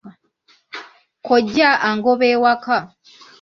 [1.23, 2.77] Kkojja angoba ewaka.